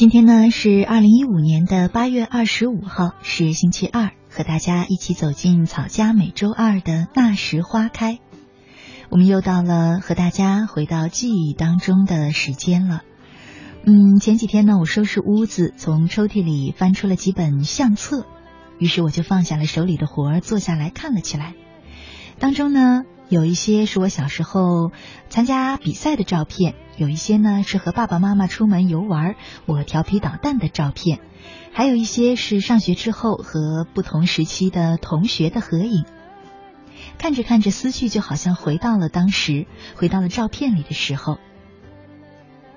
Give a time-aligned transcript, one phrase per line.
[0.00, 8.18] 今天呢是二零一五年的八月二十五号，是星期二，和大家一起走进草家每周二的那时花开。
[9.10, 13.02] 我们又到了和大家回到记忆当中的时间了。
[13.84, 18.24] 嗯，前几天呢，我收拾屋子，从抽屉里翻出了几本相册，
[18.78, 21.52] 于是我就放下了手里的活儿，坐下来看了起来。
[22.38, 23.02] 当中呢。
[23.30, 24.90] 有一些是我小时候
[25.28, 31.20] 参加比赛的照片，有一些呢是和爸爸妈妈出门游玩我调皮捣蛋的照片，
[31.72, 36.04] 还有一些是上学之后和不同时期的同学的合影。
[37.18, 41.38] 看着看着，思绪就好像回到了当时，回到了照片里的时候。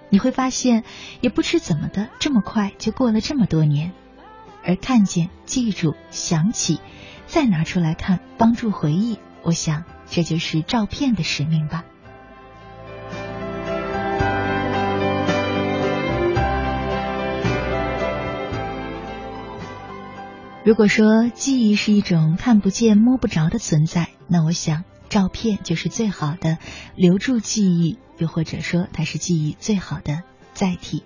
[0.09, 0.83] 你会发现，
[1.21, 3.91] 也不知怎么的，这么快就过了这么多年，
[4.63, 6.79] 而看见、记住、想起，
[7.25, 9.17] 再拿出来看，帮助回忆。
[9.41, 9.83] 我想。
[10.09, 11.83] 这就是照片的使命吧。
[20.65, 26.57] 如果说记忆是一种看不见摸不着的存在，那我想照片就是最好的
[26.95, 30.21] 留住记忆，又或者说它是记忆最好的
[30.53, 31.03] 载体。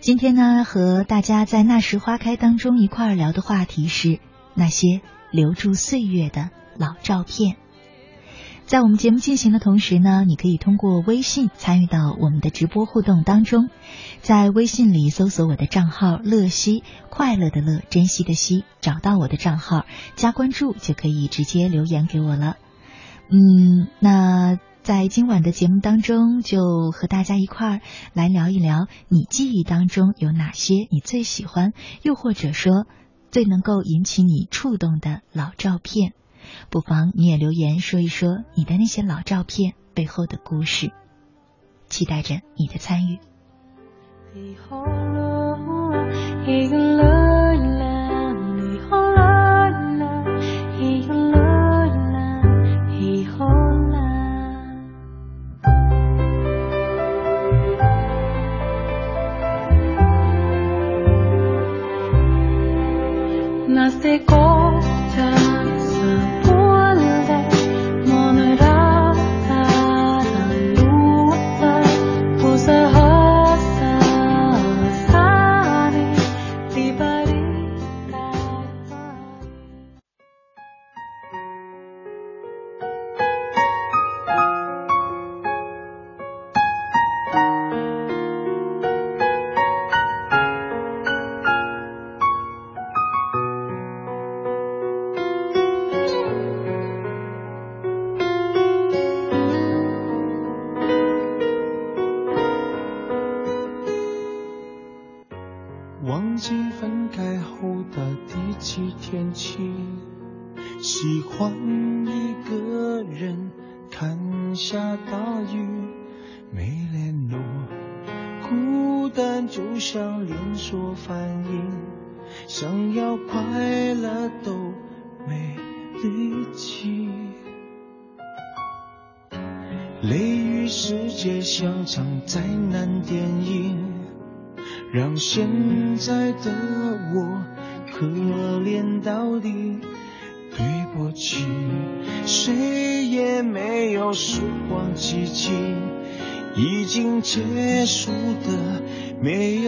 [0.00, 4.20] 今天呢，和大家在那时花开当中一块儿聊的话题是
[4.52, 7.56] 那些留住岁月的老照片。
[8.66, 13.70] 在我们节目进行的同时呢，你可以通过微信参与到我们的直播互动当中，
[14.22, 22.56] 在微信里搜索我的账号“乐西”，快乐的乐，珍惜的惜，找到我的账号加关注就可以直接留言给我了。
[23.30, 27.80] 嗯，那在今晚的节目当中，就和大家一块儿
[28.14, 31.72] 来聊一聊你记忆当中有哪些你最喜欢，
[32.02, 32.84] 又或者说
[33.30, 36.14] 最能够引起你触动的老照片。
[36.70, 40.92] 不妨你也留言说一说你的那些老照片背后的故事，
[41.88, 43.18] 期待着你的参与。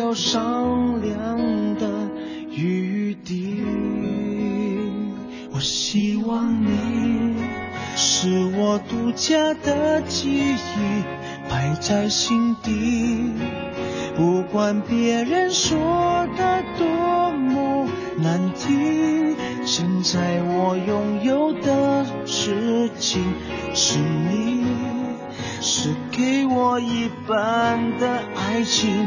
[0.09, 1.87] 有商量的
[2.51, 3.63] 余地。
[5.53, 7.37] 我希望你
[7.95, 11.05] 是我独家的记忆，
[11.51, 13.33] 摆在心底，
[14.17, 23.23] 不管别人说的多么难听，现在我拥有的事情
[23.75, 24.65] 是你，
[25.61, 29.07] 是给我一半的爱情。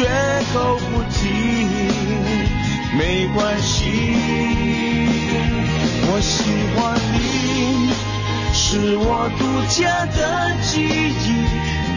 [0.00, 0.06] 绝
[0.54, 1.28] 口不提，
[2.96, 4.16] 没关系。
[6.06, 6.32] 我喜
[6.74, 6.80] 欢
[7.12, 7.20] 你，
[8.54, 10.18] 是我独家的
[10.62, 11.28] 记忆，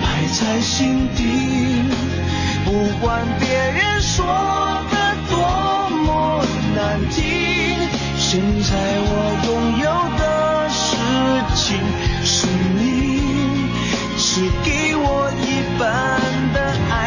[0.02, 0.04] 埋
[0.34, 1.24] 在心底。
[2.66, 2.70] 不
[3.00, 4.26] 管别人说
[4.92, 4.96] 的
[5.30, 5.34] 多
[6.04, 6.44] 么
[6.76, 7.24] 难听，
[8.20, 9.12] 现在我
[9.46, 9.50] 拥
[9.80, 9.88] 有
[10.20, 10.24] 的。
[10.76, 10.82] 事
[11.56, 11.66] 情
[12.26, 12.82] 是你，
[14.18, 14.28] 是
[14.66, 15.48] 给我一
[15.80, 15.84] 半
[16.54, 16.58] 的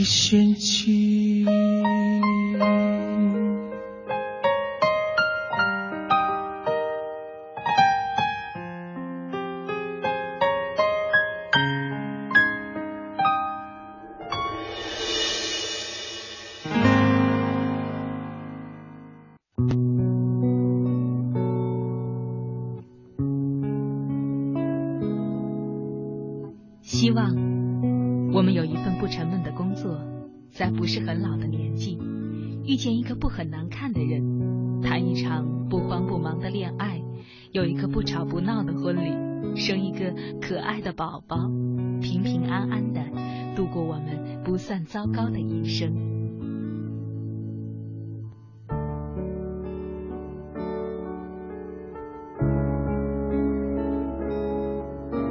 [0.00, 1.19] 没嫌弃。
[44.70, 45.92] 算糟糕的一生。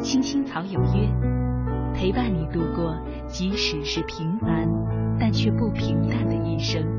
[0.01, 1.10] 青青草有约，
[1.93, 2.93] 陪伴你度过，
[3.29, 4.67] 即使是平凡。
[5.17, 6.99] 但却不平淡的一生。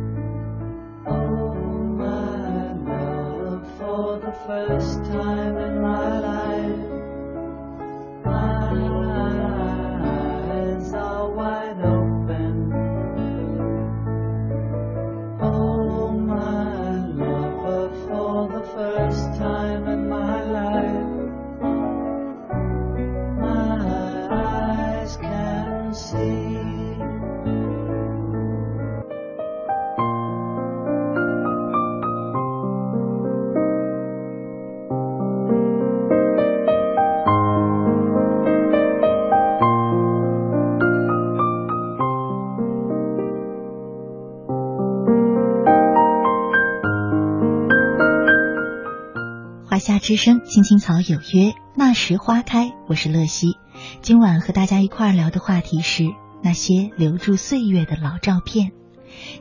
[50.01, 52.73] 之声，青青草有约，那时花开。
[52.89, 53.59] 我是乐西，
[54.01, 56.05] 今晚和大家一块聊的话题是
[56.43, 58.73] 那些留住岁月的老照片。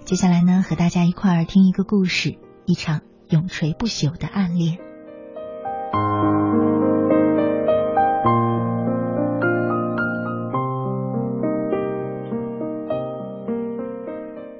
[0.03, 2.99] 接下来呢，和大家一块听一个故事，一场
[3.29, 4.77] 永垂不朽的暗恋。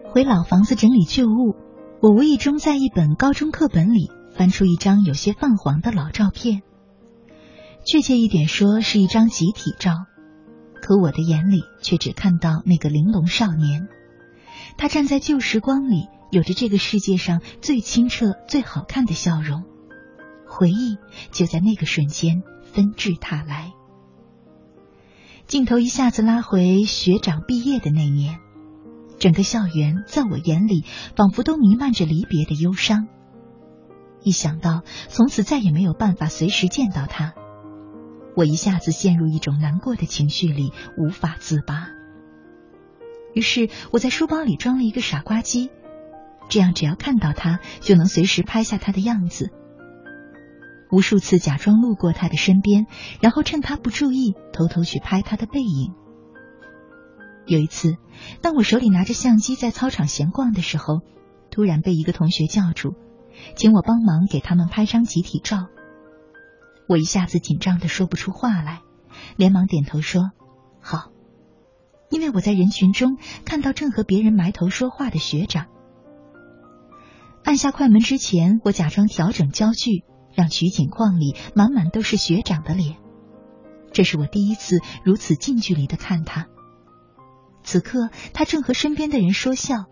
[0.10, 1.58] 回老房子整理旧物，
[2.01, 6.62] 我无意中在一本高中课本里翻出一张有些泛黄的老照片。
[7.86, 9.91] 确切一点说，是一张集体照，
[10.81, 13.89] 可我的眼里却只看到那个玲珑少年。
[14.77, 19.65] 他站在旧时光里，有着这个世界上最清澈、最好看的笑容。
[20.48, 20.96] 回忆
[21.34, 23.74] 就在那个瞬间纷至沓来。
[25.48, 28.39] 镜头一下子拉回学长毕业的那年。
[29.19, 30.86] 整个校园在我眼里
[31.17, 33.10] 仿佛都弥漫着离别的忧伤。
[34.21, 37.33] 一想到从此再也没有办法随时见到他，
[38.35, 41.89] 我一下子陷入一种难过的情绪里，无法自拔。
[43.33, 45.69] 于是我在书包里装了一个傻瓜机，
[46.49, 49.51] 这样只要看到他，就能随时拍下他的样子。
[50.91, 52.88] 无数次假装路过他的身边，
[53.21, 55.93] 然后趁他不注意，偷偷去拍他的背影。
[57.45, 57.97] 有一次，
[58.41, 61.01] 当我手里拿着相机在操场闲逛的时候，
[61.51, 62.95] 突然被一个同学叫住，
[63.55, 65.67] 请我帮忙给他们拍张集体照。
[66.88, 68.81] 我一下子紧张的说不出话来，
[69.38, 70.31] 连忙点头说
[70.81, 71.12] ：“好。”
[72.10, 75.67] 因为我在人群中看到正和别人埋头说话的学长。
[77.43, 80.03] 按下快门之前，我假装调整焦距，
[80.34, 82.98] 让取景框里满满都是学长的脸。
[83.91, 86.48] 这是我第一次如此近距离的看他。
[87.63, 89.86] 此刻，他正和身边的人说笑，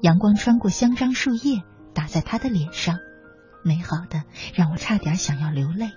[0.00, 1.62] 阳光穿过香樟树叶，
[1.98, 3.00] 打在他的脸上，
[3.64, 4.22] 美好的
[4.54, 5.90] 让我差点想要流泪。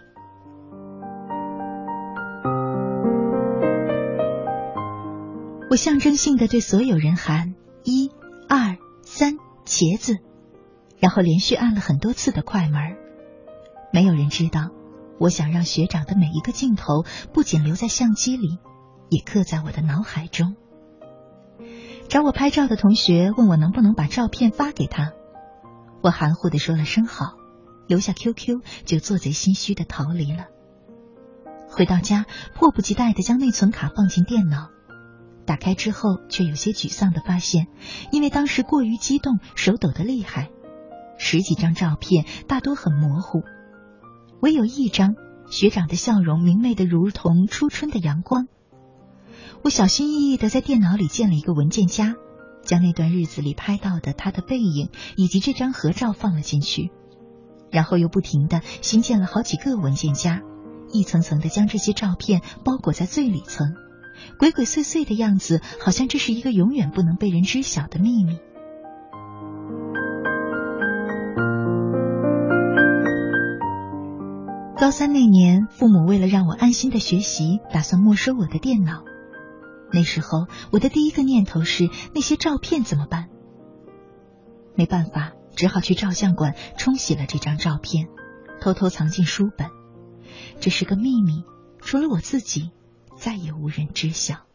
[5.70, 7.53] 我象征性的对所有人喊
[7.86, 8.10] “一、
[8.50, 10.17] 二、三，茄子”，
[11.00, 12.81] 然后连续按了很多次的快门。
[13.93, 14.72] 没有人知道，
[15.20, 18.58] 我想让学长的每一个镜头不仅留在相机里，
[19.10, 20.55] 也刻在我的脑海中。
[22.10, 25.13] 找我拍照的同学问我能不能把照片发给他，
[26.01, 27.38] 我含糊的说了声好，
[27.88, 30.46] 留下 QQ 就做贼心虚的逃离了。
[31.70, 34.70] 回到家，迫不及待的将内存卡放进电脑，
[35.46, 37.67] 打开之后却有些沮丧的发现，
[38.12, 40.50] 因为当时过于激动，手抖得厉害，
[41.17, 43.43] 十几张照片大多很模糊，
[44.41, 45.15] 唯有一张
[45.50, 48.48] 学长的笑容明媚的如同初春的阳光。
[49.63, 52.15] 我小心翼翼的在电脑里建了一个文件夹，
[52.63, 56.91] 将那段日子里拍到的他的背影以及这张合照放了进去，
[57.71, 60.41] 然后又不停的新建了好几个文件夹，
[60.91, 63.75] 一层层的将这些照片包裹在最里层，
[64.37, 68.37] 鬼鬼祟祟的样子，好像这是一个永远不能被人知晓的秘密。
[74.77, 79.03] 高三那年，父母为了让我安心的学习，打算没收我的电脑。
[79.91, 83.29] 那时候，我的第一个念头是那些照片怎么办？
[84.75, 88.07] 没办法，只好去照相馆冲洗了这张照片，
[88.62, 89.69] 偷偷藏进书本。
[90.60, 91.43] 这是个秘密，
[91.81, 92.71] 除了我自己，
[93.17, 94.45] 再也无人知晓。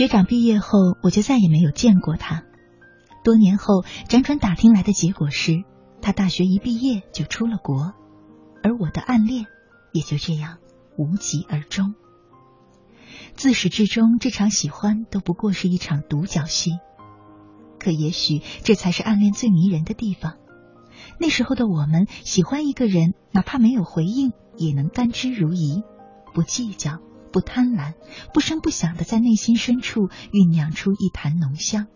[0.00, 2.42] 学长毕业后，我就再也没有见过他。
[3.22, 5.62] 多年后，辗转打听来的结果是，
[6.00, 7.92] 他大学一毕业就出了国，
[8.62, 9.44] 而我的暗恋
[9.92, 10.56] 也就这样
[10.96, 11.94] 无疾而终。
[13.34, 16.70] 自始至终，这场喜欢都不过是一场独角戏。
[17.78, 20.38] 可也许这才是暗恋最迷人的地方。
[21.18, 25.82] 那时候的我们，喜欢一个人，哪怕没有回应，也能甘之如饴，
[26.32, 27.00] 不计较。
[27.32, 27.94] 不贪婪，
[28.34, 31.86] 不声不响的在内心深处酝酿出一坛浓香。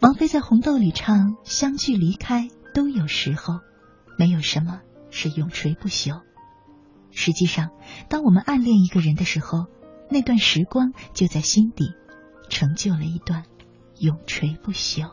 [0.00, 3.60] 王菲在《红豆》里唱：“相聚离开都有时候，
[4.18, 4.80] 没有什么
[5.10, 6.20] 是永垂不朽。”
[7.10, 7.70] 实际上，
[8.08, 9.66] 当我们暗恋一个人的时候，
[10.10, 11.94] 那段时光就在心底
[12.50, 13.44] 成就了一段
[13.98, 15.12] 永垂不朽。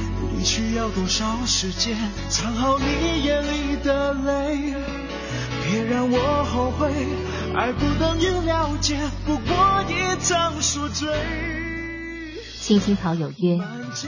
[0.29, 1.97] 你需要多少时间
[2.29, 4.73] 藏好你眼里的泪？
[5.63, 6.91] 别让我后悔，
[7.55, 11.09] 爱不等于了解，不过一场宿醉。
[12.59, 13.59] 青青草有约，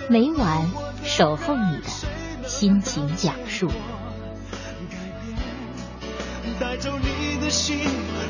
[0.10, 0.72] 每晚
[1.04, 3.72] 守候你的心情讲述。
[6.60, 7.80] 带走你的心，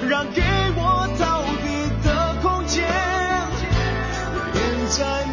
[0.08, 0.42] 让给
[0.76, 2.84] 我逃避的空间。
[4.54, 5.26] 连在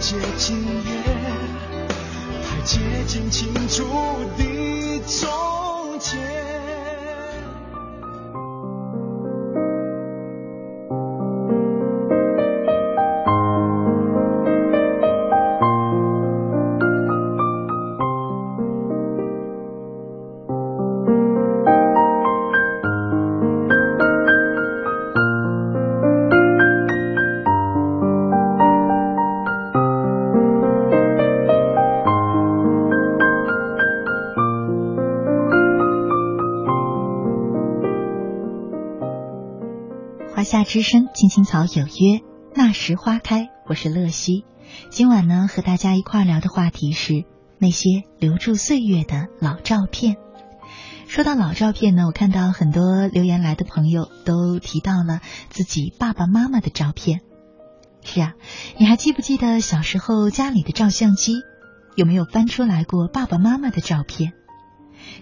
[0.00, 1.02] 接近也，
[2.44, 3.84] 太接近清楚
[4.36, 6.47] 的从前。
[40.68, 42.20] 之声，青青草有约，
[42.54, 43.48] 那时花开。
[43.66, 44.44] 我是乐西，
[44.90, 47.24] 今晚呢和大家一块聊的话题是
[47.56, 50.18] 那些留住岁月的老照片。
[51.06, 57.22] 说到老照片呢，我看到很多留言来的朋友都提到了自己爸爸妈妈的照片。
[58.04, 58.34] 是啊，
[58.76, 61.40] 你还记不记得小时候家里的照相机
[61.96, 64.34] 有没有翻出来过爸爸妈妈的照片？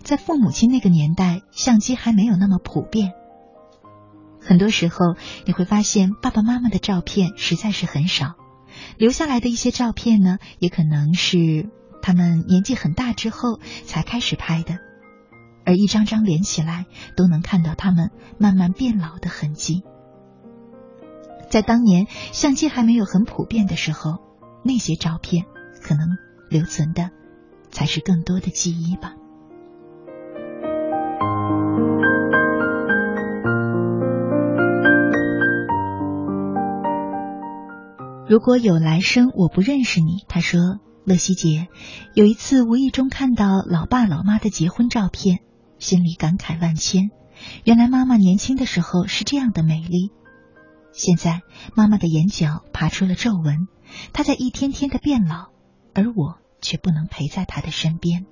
[0.03, 3.13] 在父母亲那个年代，相机还没有那么普遍。
[4.47, 8.35] 很多时候，你会发现爸爸妈妈的照片实在是很少，
[8.97, 11.69] 留下来的一些照片呢，也可能是
[12.01, 14.79] 他们年纪很大之后才开始拍的，
[15.65, 19.83] 而一张张连起来，都能看到他们慢慢变老的痕迹。
[21.51, 24.19] 在当年相机还没有很普遍的时候，
[24.65, 25.45] 那些照片
[25.83, 26.07] 可能
[26.49, 27.11] 留存的
[27.71, 29.15] 才是更多的记忆吧。
[38.29, 40.25] 如果有来生，我不认识你。
[40.27, 41.69] 他说：“乐西姐，
[42.13, 45.39] 有一次无意中看到老爸老妈的结婚照片，
[45.79, 47.11] 心里感慨万千。
[47.63, 50.11] 原来妈妈年轻的时候是这样的美丽。
[50.93, 51.43] 现在
[51.77, 53.69] 妈妈的眼角爬出了皱纹，
[54.13, 55.51] 她在一天天的变老，
[55.95, 58.27] 而我却不能陪在她的身边。”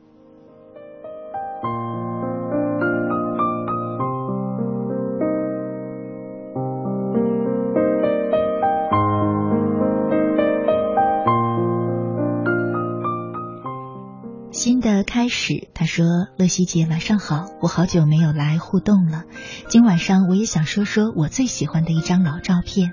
[14.54, 16.06] 新的开始，他说
[16.38, 19.24] ：“乐西姐，晚上好，我好久没有来互动了。
[19.68, 22.92] 今晚上我也想说说我最喜欢的一张老照片，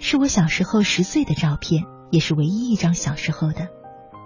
[0.00, 3.68] 是我小时候十岁的照片，也是唯一一张小时候的。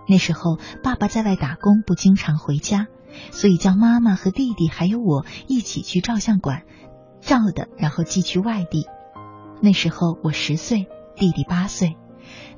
[0.08, 2.86] 那时候爸爸在外打工，不经常回家，
[3.32, 6.62] 所以叫妈妈和弟弟还有我一起去照相馆
[7.20, 8.86] 照的，然后寄去外地。
[9.60, 11.96] 那时候我十岁，弟弟八岁。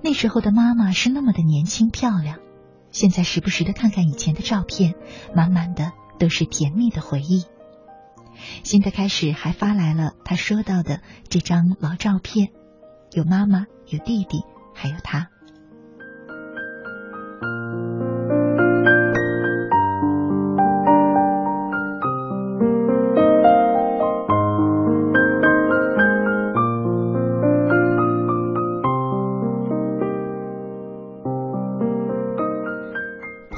[0.02, 2.40] 那时候的妈妈是那么的年轻漂亮。”
[2.92, 4.94] 现在时不时的看看以前的照片，
[5.34, 7.44] 满满的都是甜蜜的回忆。
[8.62, 12.50] 新的开始还发来了他说到的这张老照片，
[13.12, 14.42] 有妈妈，有弟弟，
[14.74, 15.30] 还有他。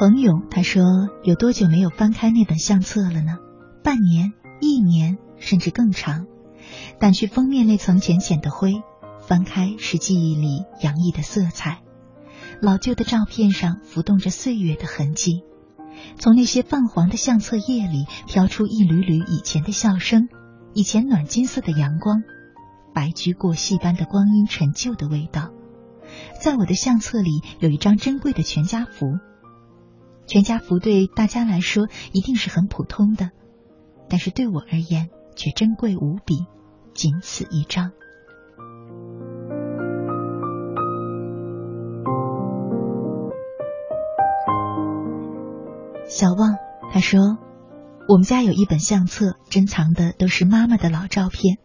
[0.05, 0.83] 冯勇他说
[1.25, 3.39] ：“有多久没有翻开那本相册了呢？
[3.83, 6.27] 半年、一年，甚至更长。
[7.01, 8.75] 掸去封面那层浅浅的灰，
[9.27, 11.81] 翻开是记忆里洋溢的色彩。
[12.61, 15.43] 老旧的照片上浮动着岁月的痕迹，
[16.19, 20.29] 从那些泛黄的相册页里飘出一缕缕以前的笑声，
[20.75, 22.23] 以前暖金色的阳光，
[22.93, 25.49] 白驹过隙般的光阴陈旧的味道。
[26.43, 29.07] 在我的相册里有一张珍贵的全家福。”
[30.27, 33.31] 全家福对大家来说一定是很普通的，
[34.09, 36.47] 但是对我而言却珍贵无比，
[36.95, 37.93] 仅此一张。
[46.07, 46.57] 小旺，
[46.93, 47.39] 他说，
[48.09, 51.59] 我们家有一本相册，珍藏的都是妈妈的老照片，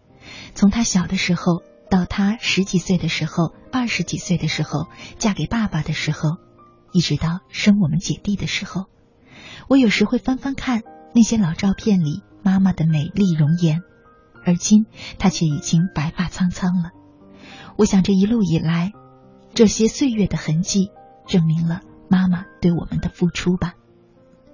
[0.56, 6.49] 从她小的时候到她十几岁的时候，二十几岁的时候，嫁给爸爸的时候。
[6.92, 8.86] 一直到生我们姐弟的时候，
[9.68, 13.82] 我有时会翻翻看那些老照片里妈妈的美丽容颜，
[14.46, 14.86] 而今
[15.18, 16.92] 她却已经白发苍苍了。
[17.78, 18.94] 我想这一路以来，
[19.54, 20.92] 这些岁月的痕迹，
[21.28, 23.76] 证明了妈妈对我们的付出吧。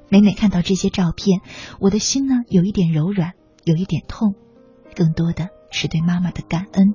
[0.09, 1.41] 每每看到这些照片，
[1.79, 4.35] 我的心呢有一点柔软，有一点痛，
[4.95, 6.93] 更多的是对妈妈的感恩。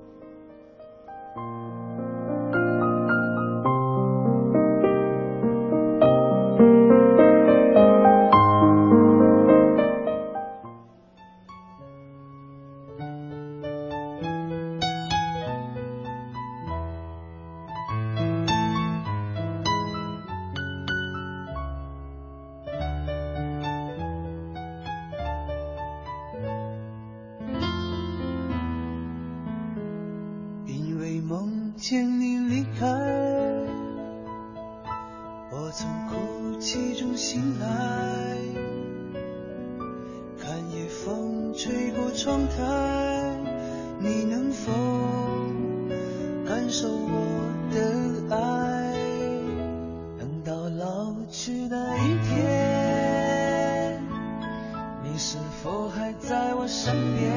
[55.61, 57.31] 是否还在我身边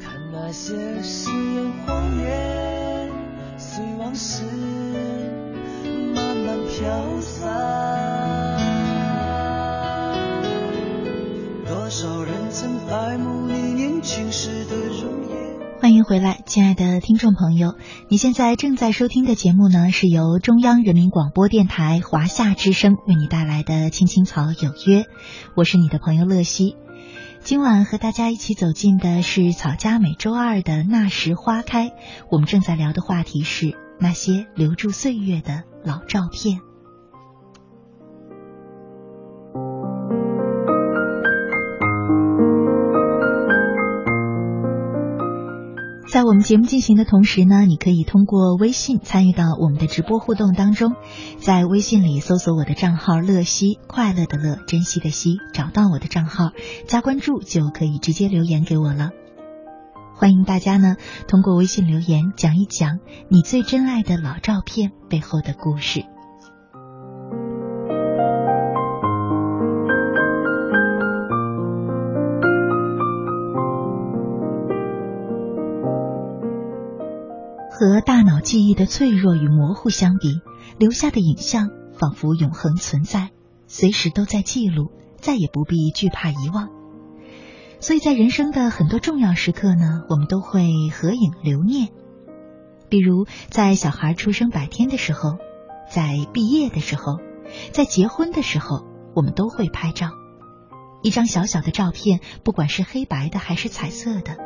[0.00, 3.12] 看那些誓言谎言
[3.56, 4.42] 随往事
[6.16, 8.58] 慢慢飘散。
[11.64, 15.47] 多少人曾爱慕你年轻时的容颜
[15.80, 17.76] 欢迎回来，亲爱的听众朋友，
[18.08, 25.02] 你现在正在收听的节目呢，是由中央人民广播电台华夏之声为你带来的《青青草有约》，
[25.54, 26.76] 我是你的朋友乐西。
[27.40, 31.92] 今晚和大家一起走进的是草家每周二的那时花开，
[32.28, 36.67] 我们正在聊的话题是那些留住岁月的老照片。
[46.10, 50.94] 在我们节目进行的同时呢，你可以通过微信参与到我们的直播互动当中，
[51.38, 56.52] 在微信里搜索我的账号“乐西”，快乐的乐，珍惜的惜，找到我的账号
[56.86, 59.10] 加关注就可以直接留言给我了。
[60.14, 60.96] 欢迎大家呢
[61.28, 66.04] 通过微信留言讲一讲你最珍爱的老照片背后的故事。
[77.78, 80.40] 和大脑记忆的脆弱与模糊相比，
[80.80, 83.30] 留下的影像仿佛永恒存在，
[83.68, 86.70] 随时都在记录，再也不必惧怕遗忘。
[87.78, 91.90] 所以在人生的很多重要时刻呢，我们都会合影留念。
[92.88, 95.38] 比如在小孩出生百天的时候，
[95.88, 97.18] 在毕业的时候，
[97.70, 100.08] 在结婚的时候，我们都会拍照。
[101.04, 104.36] 一张小小的照片，不管是黑白的还是彩色的，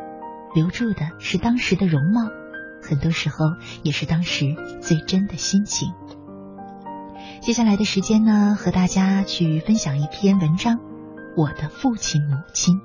[0.55, 2.29] 留住的是当时的容貌。
[2.83, 3.47] 很多时候
[3.83, 5.92] 也是当时最真的心情。
[7.40, 10.77] 接下来的时间呢，和大家去分享一篇文章，
[11.37, 12.77] 《我的父亲母亲》。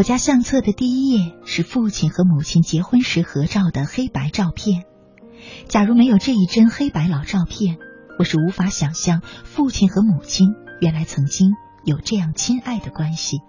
[0.00, 4.84] 我家相册的第一页是父亲和母亲结婚时合照的黑白照片。
[5.68, 7.76] 假如没有这一帧黑白老照片，
[8.18, 11.50] 我是无法想象父亲和母亲原来曾经
[11.84, 13.40] 有这样亲爱的关系。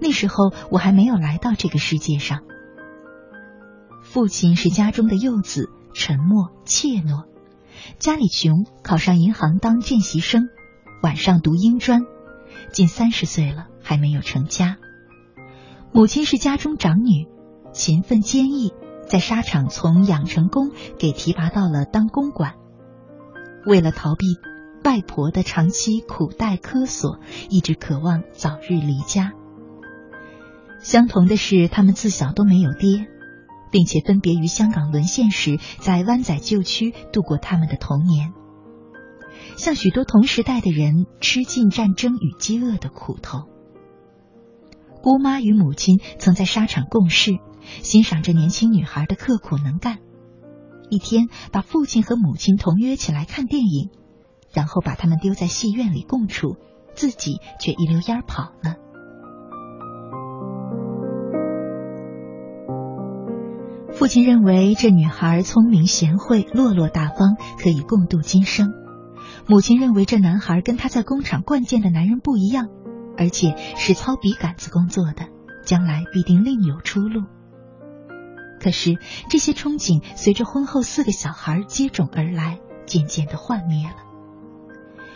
[0.00, 2.40] 那时候我还没有来到这个世界上。
[4.02, 7.26] 父亲是家中的幼子，沉默怯懦，
[8.00, 10.48] 家里穷，考上银行当见习生，
[11.00, 12.00] 晚上读英专，
[12.72, 14.78] 近三十岁了还没有成家。
[15.94, 17.28] 母亲是家中长女，
[17.72, 18.72] 勤奋坚毅，
[19.06, 22.54] 在沙场从养成工给提拔到了当公馆。
[23.64, 24.26] 为了逃避
[24.82, 29.34] 外婆的长期苦待苛索，一直渴望早日离家。
[30.80, 33.06] 相同的是，他们自小都没有爹，
[33.70, 38.32] 并且分别于香港沦陷时，在湾仔旧区度过他们的童年。
[39.56, 43.53] 像许多同时代的人，吃尽战争与饥饿的苦头。
[45.04, 47.32] 姑妈与母亲曾在沙场共事，
[47.82, 49.98] 欣赏着年轻女孩的刻苦能干。
[50.88, 53.90] 一天把父亲和母亲同约起来看电影，
[54.54, 56.56] 然后把他们丢在戏院里共处，
[56.94, 58.76] 自己却一溜烟跑了。
[63.92, 68.68] 父亲认为这女孩聪明贤惠、落落大方，可以共度今生；
[69.46, 72.68] 母亲认为这男孩跟他在工厂惯见的男人不一样，
[73.16, 75.28] 而且是操笔杆子工作的，
[75.64, 77.22] 将来必定另有出路。
[78.60, 78.96] 可是
[79.28, 83.96] 这些憧憬随着婚后四个小孩接踵而来，渐渐的幻灭了。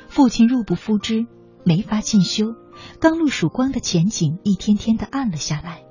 [0.09, 1.27] 父亲入不敷支，
[1.65, 2.55] 没法进修，
[3.01, 5.83] 刚露曙光的前景一天天的暗了下来，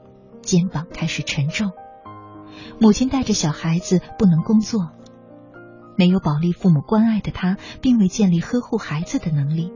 [0.41, 1.71] 肩膀开始沉重。
[2.79, 4.91] 母亲带着小孩子不能工作，
[5.97, 9.71] 没有保利父母关爱的他，并未建立呵护孩子的能力，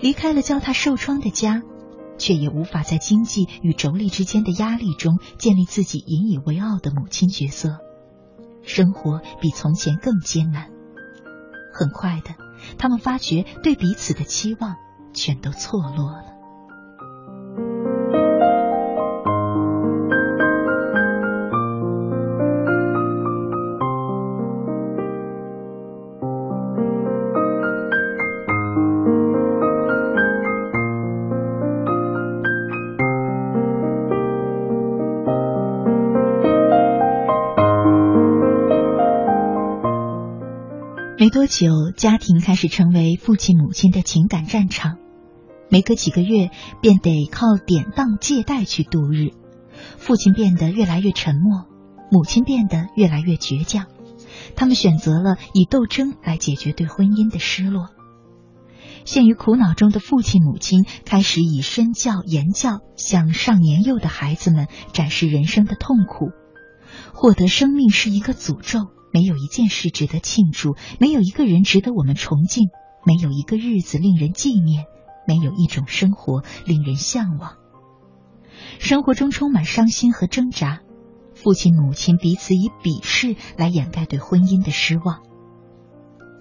[0.00, 1.62] 离开了教他受创的家。
[2.18, 7.76] 却也无法在经济与妯娌之间的压力中建立自己引以为傲的母亲角色，
[8.62, 10.70] 生活比从前更艰难。
[11.74, 12.36] 很快的，
[12.78, 14.76] 他们发觉对彼此的期望
[15.12, 16.35] 全都错落了。
[41.26, 44.98] 没多久，家庭开始成为父亲母亲的情感战场。
[45.68, 49.30] 没隔几个月，便得靠典当借贷去度日。
[49.98, 51.66] 父亲变得越来越沉默，
[52.12, 53.86] 母亲变得越来越倔强。
[54.54, 57.88] 他们选择了以斗争来解决对婚姻的失落。
[59.04, 66.30] 陷于苦恼中的父亲母亲开始以身教言教向上年幼的孩子们展示人生的痛苦。
[67.12, 68.90] 获得生命是一个诅咒。
[69.16, 72.68] 没有一件事值得庆祝，没有一个人值得我们崇敬，
[73.02, 74.84] 没有一个日子令人纪念，
[75.26, 77.56] 没有一种生活令人向往。
[78.78, 80.80] 生活中充满伤心和挣扎，
[81.32, 85.22] 父亲母亲彼此以鄙视来掩盖对婚姻的失望。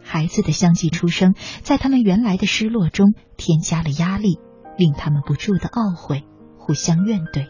[0.03, 4.37] 孩子的相继出生，在他们原来的失落中添加了压力，
[4.77, 6.25] 令他们不住的懊悔，
[6.57, 7.47] 互相怨怼。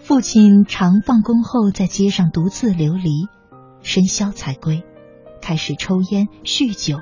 [0.00, 3.28] 父亲常放工后在街上独自流离。
[3.84, 4.82] 深宵才归，
[5.40, 6.98] 开始抽烟酗酒，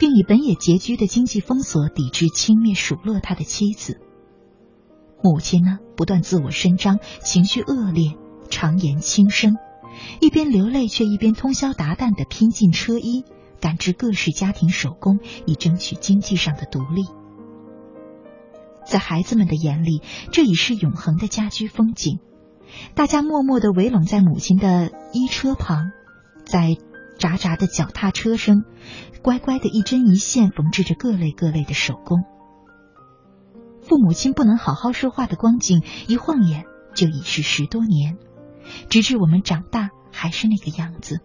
[0.00, 4.00] 并以本也拮据的经济封锁抵制轻蔑数落他的妻子。
[5.22, 8.14] 母亲呢，不断自我伸张，情绪恶劣，
[8.50, 9.56] 常言轻声，
[10.20, 13.24] 一边流泪却一边通宵达旦的拼尽车衣，
[13.60, 17.04] 赶制各式家庭手工，以争取经济上的独立。
[18.86, 22.18] 在孩子们的眼里，这已是永恒的家居风景。
[22.94, 25.92] 大家默默的围拢在母亲的衣车旁。
[26.44, 26.76] 在
[27.18, 28.64] 喳喳的脚踏车声，
[29.22, 32.24] 乖乖的一针一线缝制着各类各类的手工。
[33.82, 38.16] 父母亲不能好好说话的光景，一晃眼就已是十多年，
[38.88, 41.20] 直至我们长大还是那个样子。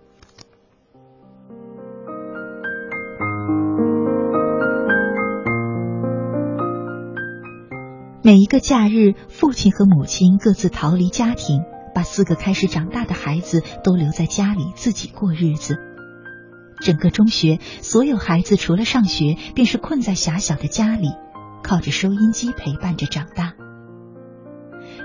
[8.22, 11.64] 每一个假日，父亲和母亲各自逃离家庭。
[12.00, 15.76] 把四个开始长大的孩子都留在家里自己过日子。
[16.80, 21.10] 整个中学，所有孩子除了上学，便是困在狭小的家里，
[21.62, 23.52] 靠着收音机陪伴着长大。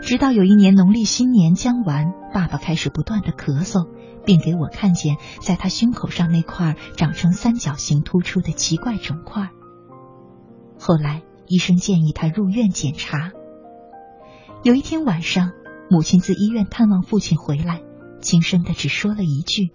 [0.03, 3.89] 直到有一年农历新年将完，爸爸开始不断的咳嗽，
[4.25, 9.49] 并给我看见在他胸口上那块长成三角形突出的奇怪肿块。
[10.79, 13.33] 后来医生建议他入院检查。
[14.63, 15.51] 有一天晚上。
[15.95, 17.81] 母亲自医院探望父亲回来，
[18.21, 19.71] 轻声的只说了一句：“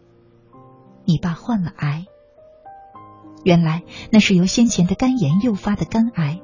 [1.08, 2.08] 你爸患了癌。”
[3.46, 6.42] 原来那是由先前的肝炎诱发的肝癌。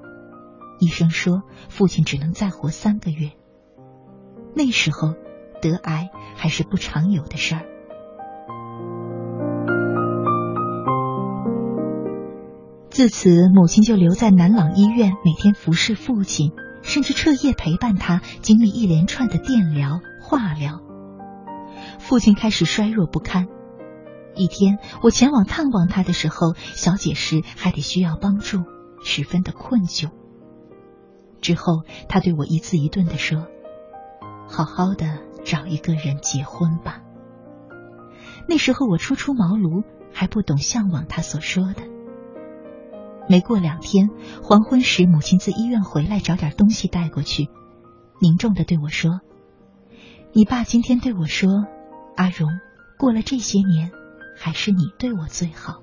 [0.80, 3.32] 医生说父亲只能再活三个月。
[4.56, 5.14] 那时候
[5.62, 7.66] 得癌还是不常有的事儿。
[12.90, 16.54] 自此，母亲就留在南朗医院，每天服侍父亲。
[16.86, 20.82] 甚至彻夜陪伴他，经历一连串的电疗、化疗。
[22.00, 23.48] 父亲开始衰弱不堪。
[24.36, 28.64] 一天，我前往探望他的时候，小解时还得需要帮助，
[29.04, 30.12] 十分的困窘。
[31.42, 33.48] 之后，他对我一字一顿的说
[34.48, 37.02] ：“好好的找一个人结婚吧。”
[38.48, 39.84] 那时候我初出茅庐，
[40.14, 41.95] 还不懂向往他所说的。
[43.28, 44.10] 没过两天，
[44.44, 47.50] 黄昏时，母亲自医院回来，找点东西带过去，
[48.22, 49.22] 凝重的对我说
[50.32, 51.66] ：“你爸今天对我说，
[52.16, 52.50] 阿荣，
[53.00, 53.92] 过了这些年，
[54.38, 55.82] 还是你对我最好。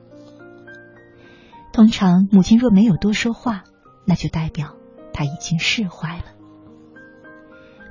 [1.72, 3.64] 通常，母亲若没有多说话，
[4.04, 4.76] 那就代表
[5.12, 6.24] 她已经释怀了。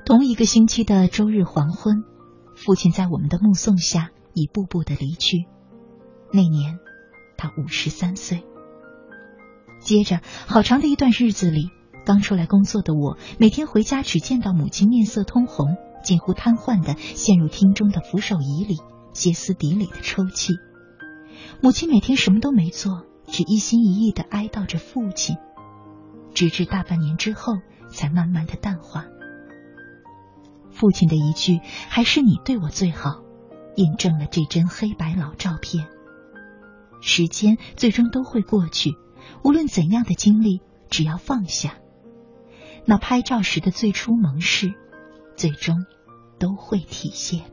[0.06, 2.04] 同一个星期的周日黄昏，
[2.56, 5.46] 父亲在我们的目送下一步步的离去。
[6.32, 6.78] 那年，
[7.36, 8.44] 他五十三岁。
[9.82, 11.70] 接着，好长的一段日子里，
[12.04, 18.76] 刚出来工作的我，每天回家只见到母亲面色通红、近乎瘫痪的陷入厅中的扶手椅里，
[19.12, 20.54] 歇斯底里的抽泣。
[21.60, 23.06] 母亲每天什么都没做。
[23.24, 25.36] 只一心一意的哀悼着父亲，
[26.34, 27.54] 直至大半年之后，
[27.88, 29.06] 才慢慢的淡化。
[30.70, 33.22] 父亲的一句“还是你对我最好”，
[33.76, 35.86] 印证了这张黑白老照片。
[37.00, 38.90] 时间最终都会过去，
[39.42, 41.74] 无论怎样的经历，只要放下，
[42.84, 44.74] 那拍照时的最初盟誓，
[45.36, 45.86] 最终
[46.38, 47.52] 都会体现。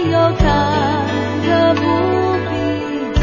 [0.00, 0.46] 没有坎
[1.42, 1.80] 坷不
[2.48, 2.54] 必
[3.18, 3.22] 走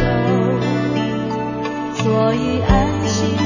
[2.04, 3.45] 所以安心。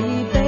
[0.00, 0.47] 一杯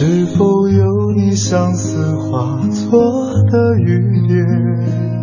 [0.00, 5.19] 是否有你相思化作的雨点？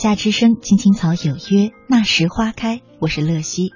[0.00, 2.80] 夏之声，青青草有约，那时花开。
[3.00, 3.72] 我是乐西，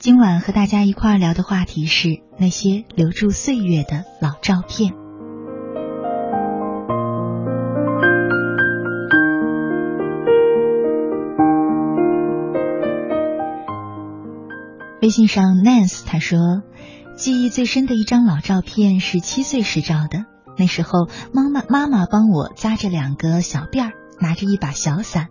[0.00, 4.92] 今晚和大家一块儿聊的话题是那些留住岁月的老照片。
[15.00, 16.40] 微信上，Nance 他说，
[17.16, 20.24] 记忆最深的一张老照片是七岁时照的，
[20.58, 25.28] 那时候妈妈妈妈帮我扎着两个小辫儿，拿着一把小伞。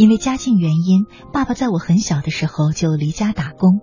[0.00, 3.82] 因为家境原因，爸爸在我很小的时候就离家打工。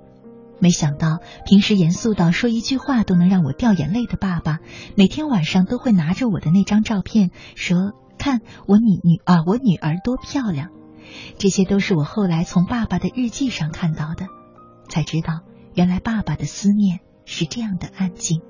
[0.57, 4.57] 没想到，平时严肃到说一句话都能让我掉眼泪的爸爸，
[4.95, 10.69] 每天晚上都会拿着我的那张照片说：“看我女女啊，我女儿多漂亮。”
[11.37, 14.25] 这些都是我后来从爸爸的日记上看到的，
[14.89, 15.41] 才知道
[15.75, 18.41] 原来爸爸的思念是这样的安静。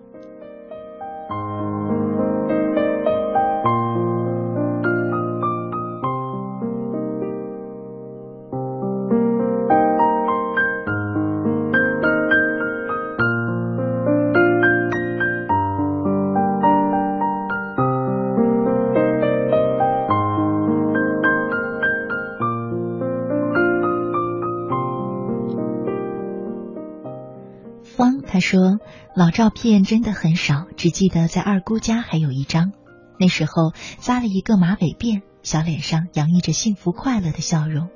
[28.37, 28.77] 他说
[29.17, 32.71] ：“老照片真的很少，只记得在二姑家还有一张，
[33.19, 37.89] 那时候扎了一个马尾辫，小脸上洋溢着幸福快乐的笑容。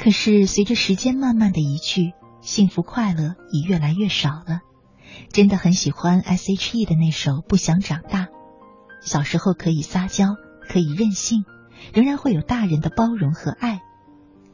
[0.00, 4.62] 可是随着时间慢慢的移去，幸福快乐已越来越少了。
[5.30, 8.24] 真的很喜欢 S.H.E 的那首《不想长大》，
[9.00, 10.34] 小时候可以撒娇，
[10.68, 11.44] 可以任性，
[11.94, 13.80] 仍然会有大人的包容和爱。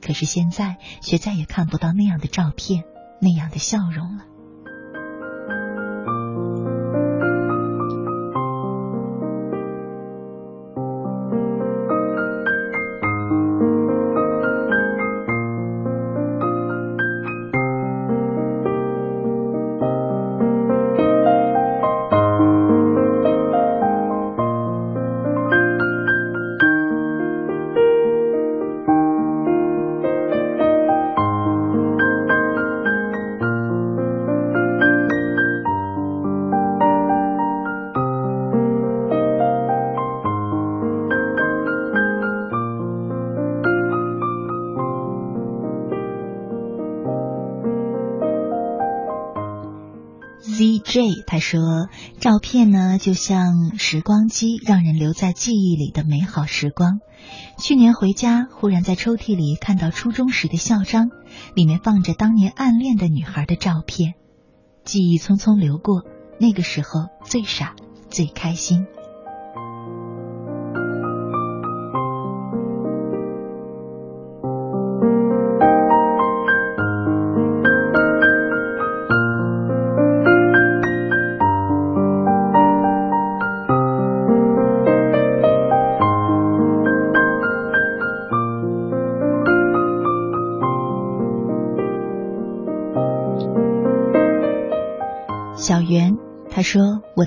[0.02, 2.84] 可是现在却再也看不到那样的照片，
[3.22, 4.26] 那样的笑容了。
[50.88, 51.60] ”J 他说
[52.18, 57.00] ：“照片呢，就像时光机，让人留在记忆里的美好时光。
[57.58, 61.10] 去年回家，忽然在抽屉里看到初中时的校章，
[61.54, 64.14] 里面放着当年暗恋的女孩的照片。
[64.82, 66.04] 记忆匆匆流过，
[66.40, 67.76] 那个时候最傻，
[68.08, 68.86] 最开心。”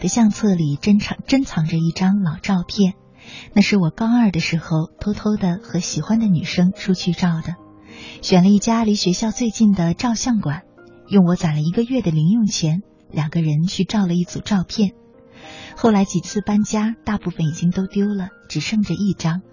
[0.02, 2.96] 的相册里珍藏珍藏着一张老照片，
[3.54, 7.54] 那是我高二的时候偷偷的和喜欢的女生出去照的，
[8.24, 10.64] 选了一家离学校最近的照相馆，
[11.08, 12.82] 用我攒了一个月的零用钱，
[13.12, 14.94] 两个人去照了一组照片。
[15.78, 19.44] 后来几次搬家，大部分已经都丢了，只剩着一张。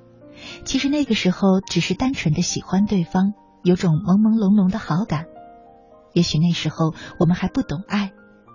[0.65, 5.27] 其实那个时候只是单纯的喜欢对方，有种朦朦胧胧的好感。
[6.15, 8.13] 也许那时候我们还不懂爱。”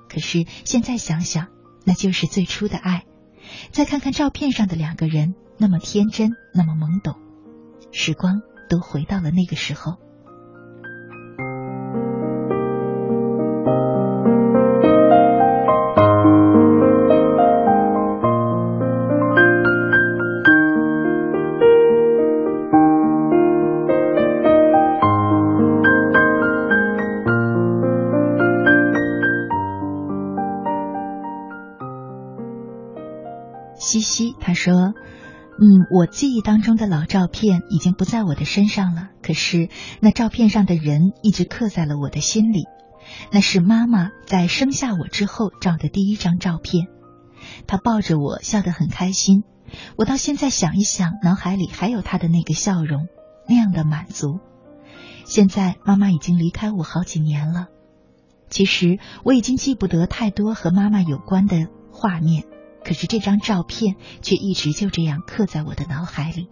[0.09, 1.47] 可是现在想想，
[1.83, 3.05] 那就是最初的爱。
[3.71, 7.15] 再看看照片上的两个人，那么天真，那么懵懂，
[7.91, 9.97] 时光都回到了那个时候。
[36.03, 39.69] 我记忆当中的老照片已经不在我的身上了，可是
[40.01, 42.65] 那照片上的人一直刻在了我的心里。
[43.31, 46.87] 那是妈妈在生下我之后照的第一张照片，
[47.67, 49.45] 她抱着我笑得很开心。
[49.95, 53.07] 我到现在想一想，脑海里还有她的那个笑容，
[53.47, 54.41] 那样的满足。
[55.23, 57.67] 现在妈妈已经离开我好几年了，
[58.49, 62.43] 其实我已经记不得太多和妈妈有关的画面。”
[62.83, 66.47] 可是这张照片却一直就这样刻在我的脑海里。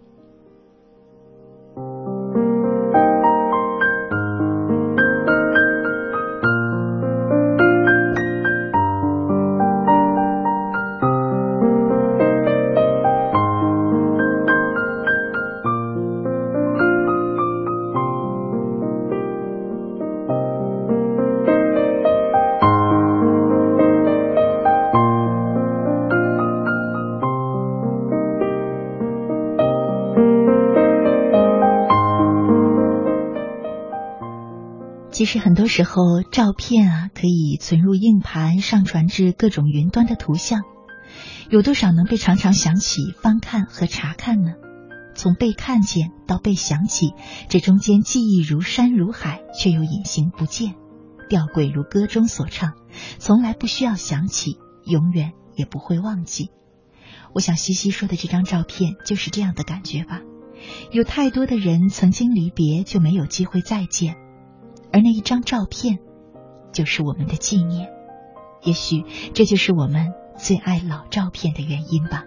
[35.32, 40.60] 是很多时候，照片啊可以存入硬盘，上传至各种云端的图像，
[41.48, 44.52] 有多少能被常常想起、翻看和查看呢？
[45.14, 47.14] 从被看见到被想起，
[47.48, 50.74] 这中间记忆如山如海，却又隐形不见，
[51.30, 52.74] 吊诡如歌中所唱，
[53.18, 56.50] 从来不需要想起，永远也不会忘记。
[57.32, 60.20] 我想西西说的这张照片就是这样的感觉吧。
[60.90, 64.16] 有太多的人曾经离别，就没有机会再见。
[64.92, 65.98] 而那一张照片，
[66.72, 67.90] 就是我们的纪念。
[68.62, 72.24] 也许这就是我们最爱老照片的原因吧。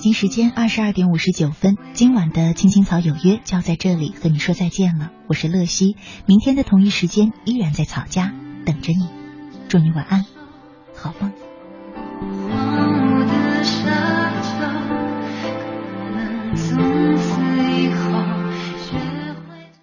[0.00, 5.10] 北京时间二十二点五十九分，今晚的青青草有约就要在这里和你说再见了。
[5.28, 5.94] 我是乐西，
[6.24, 8.32] 明天的同一时间依然在草家
[8.64, 9.06] 等着你。
[9.68, 10.24] 祝你晚安，
[10.94, 11.29] 好梦。